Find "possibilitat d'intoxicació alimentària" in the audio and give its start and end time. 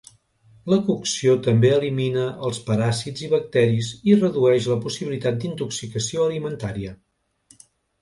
4.89-7.01